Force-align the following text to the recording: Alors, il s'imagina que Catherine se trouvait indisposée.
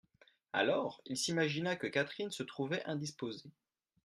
Alors, 0.51 0.99
il 1.05 1.15
s'imagina 1.15 1.75
que 1.75 1.85
Catherine 1.85 2.31
se 2.31 2.41
trouvait 2.41 2.83
indisposée. 2.85 3.51